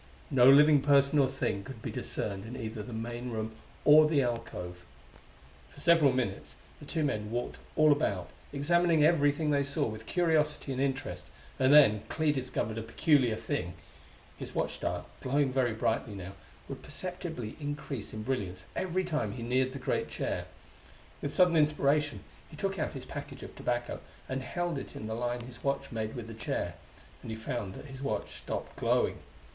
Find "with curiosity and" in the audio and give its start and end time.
9.85-10.81